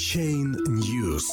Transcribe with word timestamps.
Blockchain 0.00 0.56
News. 0.66 1.24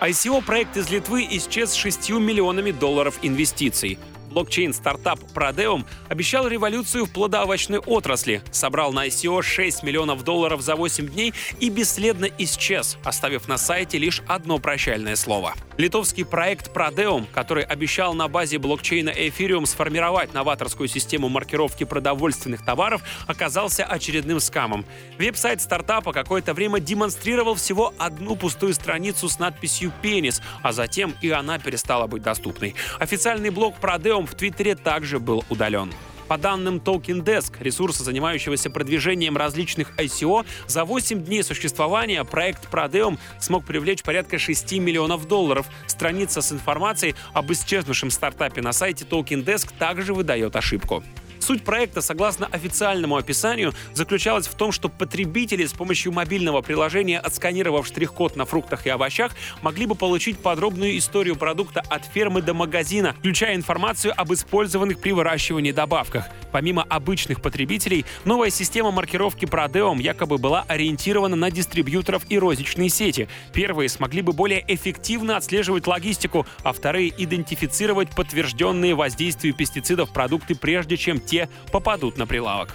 ICO-проект 0.00 0.78
из 0.78 0.88
Литвы 0.88 1.26
исчез 1.30 1.72
с 1.72 1.74
6 1.74 2.10
миллионами 2.10 2.70
долларов 2.70 3.18
инвестиций 3.22 3.98
блокчейн-стартап 4.32 5.20
Prodeum 5.34 5.84
обещал 6.08 6.48
революцию 6.48 7.06
в 7.06 7.10
плодоовощной 7.10 7.78
отрасли, 7.78 8.42
собрал 8.50 8.92
на 8.92 9.06
ICO 9.06 9.42
6 9.42 9.82
миллионов 9.82 10.24
долларов 10.24 10.62
за 10.62 10.74
8 10.74 11.08
дней 11.08 11.34
и 11.60 11.68
бесследно 11.68 12.28
исчез, 12.38 12.96
оставив 13.04 13.46
на 13.46 13.58
сайте 13.58 13.98
лишь 13.98 14.22
одно 14.26 14.58
прощальное 14.58 15.16
слово. 15.16 15.54
Литовский 15.76 16.24
проект 16.24 16.70
Prodeum, 16.74 17.26
который 17.32 17.64
обещал 17.64 18.14
на 18.14 18.28
базе 18.28 18.58
блокчейна 18.58 19.10
Ethereum 19.10 19.66
сформировать 19.66 20.34
новаторскую 20.34 20.88
систему 20.88 21.28
маркировки 21.28 21.84
продовольственных 21.84 22.64
товаров, 22.64 23.02
оказался 23.26 23.84
очередным 23.84 24.40
скамом. 24.40 24.84
Веб-сайт 25.18 25.60
стартапа 25.60 26.12
какое-то 26.12 26.54
время 26.54 26.80
демонстрировал 26.80 27.54
всего 27.54 27.94
одну 27.98 28.36
пустую 28.36 28.74
страницу 28.74 29.28
с 29.28 29.38
надписью 29.38 29.92
«Пенис», 30.02 30.42
а 30.62 30.72
затем 30.72 31.14
и 31.20 31.30
она 31.30 31.58
перестала 31.58 32.06
быть 32.06 32.22
доступной. 32.22 32.74
Официальный 32.98 33.50
блог 33.50 33.76
Prodeum 33.80 34.26
в 34.26 34.34
Твиттере 34.34 34.74
также 34.74 35.18
был 35.18 35.44
удален. 35.48 35.92
По 36.32 36.38
данным 36.38 36.76
Token 36.78 37.22
Desk, 37.22 37.52
ресурса, 37.60 38.04
занимающегося 38.04 38.70
продвижением 38.70 39.36
различных 39.36 39.94
ICO, 39.98 40.46
за 40.66 40.86
8 40.86 41.22
дней 41.22 41.44
существования 41.44 42.24
проект 42.24 42.72
Prodeum 42.72 43.18
смог 43.38 43.66
привлечь 43.66 44.02
порядка 44.02 44.38
6 44.38 44.72
миллионов 44.78 45.28
долларов. 45.28 45.66
Страница 45.86 46.40
с 46.40 46.50
информацией 46.50 47.16
об 47.34 47.52
исчезнувшем 47.52 48.10
стартапе 48.10 48.62
на 48.62 48.72
сайте 48.72 49.04
Token 49.04 49.44
Desk 49.44 49.74
также 49.78 50.14
выдает 50.14 50.56
ошибку. 50.56 51.04
Суть 51.42 51.64
проекта, 51.64 52.02
согласно 52.02 52.46
официальному 52.46 53.16
описанию, 53.16 53.74
заключалась 53.94 54.46
в 54.46 54.54
том, 54.54 54.70
что 54.70 54.88
потребители 54.88 55.66
с 55.66 55.72
помощью 55.72 56.12
мобильного 56.12 56.62
приложения, 56.62 57.18
отсканировав 57.18 57.84
штрих-код 57.84 58.36
на 58.36 58.44
фруктах 58.44 58.86
и 58.86 58.90
овощах, 58.90 59.32
могли 59.60 59.86
бы 59.86 59.96
получить 59.96 60.38
подробную 60.38 60.96
историю 60.96 61.34
продукта 61.34 61.82
от 61.88 62.04
фермы 62.04 62.42
до 62.42 62.54
магазина, 62.54 63.16
включая 63.18 63.56
информацию 63.56 64.14
об 64.16 64.32
использованных 64.32 65.00
при 65.00 65.10
выращивании 65.10 65.72
добавках. 65.72 66.26
Помимо 66.52 66.84
обычных 66.84 67.42
потребителей, 67.42 68.04
новая 68.24 68.50
система 68.50 68.92
маркировки 68.92 69.46
Prodeum 69.46 70.00
якобы 70.00 70.38
была 70.38 70.64
ориентирована 70.68 71.34
на 71.34 71.50
дистрибьюторов 71.50 72.24
и 72.28 72.38
розничные 72.38 72.90
сети. 72.90 73.26
Первые 73.52 73.88
смогли 73.88 74.22
бы 74.22 74.32
более 74.32 74.62
эффективно 74.68 75.38
отслеживать 75.38 75.88
логистику, 75.88 76.46
а 76.62 76.72
вторые 76.72 77.12
идентифицировать 77.16 78.10
подтвержденные 78.14 78.94
воздействию 78.94 79.54
пестицидов 79.54 80.12
продукты 80.12 80.54
прежде 80.54 80.96
чем 80.96 81.18
те 81.32 81.48
попадут 81.72 82.18
на 82.18 82.26
прилавок. 82.26 82.68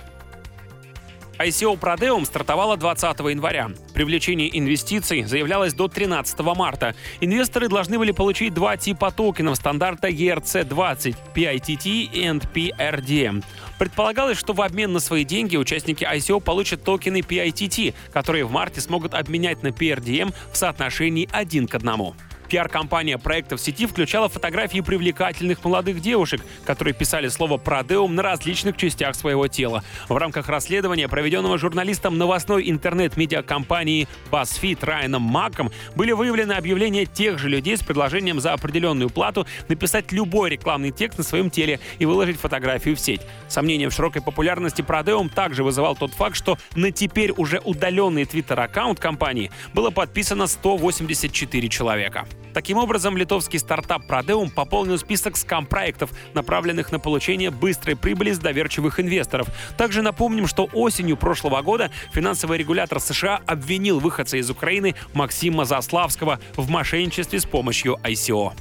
ICO 1.38 1.80
Prodeum 1.80 2.26
стартовало 2.26 2.76
20 2.76 3.20
января. 3.20 3.70
Привлечение 3.94 4.58
инвестиций 4.58 5.24
заявлялось 5.26 5.76
до 5.76 5.88
13 5.88 6.40
марта. 6.56 6.96
Инвесторы 7.22 7.70
должны 7.70 8.00
были 8.00 8.12
получить 8.12 8.56
два 8.56 8.76
типа 8.76 9.12
токенов 9.12 9.58
стандарта 9.58 10.08
ERC-20– 10.08 11.16
PITT 11.36 11.86
и 11.86 12.26
PRDM. 12.26 13.44
Предполагалось, 13.78 14.40
что 14.40 14.54
в 14.54 14.62
обмен 14.64 14.92
на 14.92 15.00
свои 15.00 15.24
деньги 15.24 15.56
участники 15.58 16.04
ICO 16.04 16.42
получат 16.42 16.84
токены 16.84 17.20
PITT, 17.20 17.94
которые 18.12 18.44
в 18.46 18.52
марте 18.52 18.82
смогут 18.82 19.14
обменять 19.14 19.62
на 19.62 19.68
PRDM 19.68 20.34
в 20.52 20.58
соотношении 20.58 21.30
1 21.32 21.68
к 21.68 21.76
1. 21.76 22.27
Пиар-компания 22.48 23.18
проекта 23.18 23.58
в 23.58 23.62
сети 23.62 23.86
включала 23.86 24.30
фотографии 24.30 24.80
привлекательных 24.80 25.64
молодых 25.64 26.00
девушек, 26.00 26.42
которые 26.66 26.94
писали 26.94 27.28
слово 27.28 27.58
«продеум» 27.58 28.16
на 28.16 28.24
различных 28.24 28.78
частях 28.78 29.16
своего 29.16 29.48
тела. 29.48 29.84
В 30.08 30.16
рамках 30.16 30.48
расследования, 30.48 31.08
проведенного 31.08 31.58
журналистом 31.58 32.18
новостной 32.18 32.70
интернет-медиакомпании 32.70 34.08
BuzzFeed 34.32 34.86
Райаном 34.86 35.24
Маком, 35.24 35.72
были 35.96 36.14
выявлены 36.14 36.54
объявления 36.54 37.06
тех 37.06 37.38
же 37.38 37.50
людей 37.50 37.76
с 37.76 37.82
предложением 37.84 38.40
за 38.40 38.54
определенную 38.54 39.10
плату 39.10 39.46
написать 39.68 40.12
любой 40.12 40.50
рекламный 40.50 40.92
текст 40.92 41.18
на 41.18 41.24
своем 41.24 41.50
теле 41.50 41.80
и 42.00 42.06
выложить 42.06 42.40
фотографию 42.40 42.96
в 42.96 43.00
сеть. 43.00 43.22
Сомнение 43.48 43.90
в 43.90 43.94
широкой 43.94 44.22
популярности 44.22 44.82
Продеум 44.82 45.30
также 45.30 45.64
вызывал 45.64 45.96
тот 45.96 46.14
факт, 46.14 46.36
что 46.36 46.58
на 46.76 46.92
теперь 46.92 47.32
уже 47.32 47.60
удаленный 47.64 48.26
твиттер-аккаунт 48.26 49.00
компании 49.00 49.52
было 49.74 49.90
подписано 49.90 50.48
184 50.48 51.70
человека. 51.70 52.26
Таким 52.54 52.80
образом, 52.80 53.16
литовский 53.16 53.60
стартап 53.60 54.10
Prodeum 54.10 54.50
пополнил 54.50 54.98
список 54.98 55.38
скам-проектов, 55.38 56.10
направленных 56.34 56.92
на 56.92 57.00
получение 57.00 57.52
быстрой 57.52 57.96
прибыли 57.96 58.32
с 58.32 58.40
доверчивых 58.40 59.00
инвесторов. 59.00 59.48
Также 59.78 60.02
напомним, 60.02 60.48
что 60.48 60.68
осенью 60.74 61.18
прошлого 61.18 61.62
года 61.62 61.92
финансовый 62.12 62.58
регулятор 62.58 63.00
США 63.00 63.42
обвинил 63.46 64.00
выходца 64.00 64.38
из 64.38 64.50
Украины 64.50 64.96
Максима 65.14 65.66
Заславского 65.66 66.40
в 66.56 66.68
мошенничестве 66.70 67.40
с 67.40 67.46
помощью 67.46 67.98
ICO. 68.04 68.54